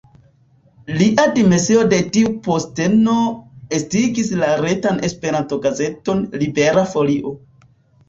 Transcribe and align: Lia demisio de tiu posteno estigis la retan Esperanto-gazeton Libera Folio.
Lia 1.01 1.25
demisio 1.35 1.83
de 1.91 1.99
tiu 2.15 2.31
posteno 2.49 3.15
estigis 3.81 4.35
la 4.43 4.53
retan 4.65 5.01
Esperanto-gazeton 5.13 6.29
Libera 6.45 6.91
Folio. 6.99 7.41